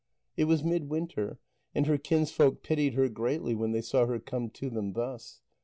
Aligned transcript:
It 0.35 0.45
was 0.45 0.63
midwinter, 0.63 1.37
and 1.75 1.85
her 1.85 1.99
kinsfolk 1.99 2.63
pitied 2.63 2.95
her 2.95 3.07
greatly 3.07 3.53
when 3.53 3.71
they 3.71 3.81
saw 3.83 4.07
her 4.07 4.17
come 4.17 4.49
to 4.49 4.67
them 4.71 4.93
thus. 4.93 5.41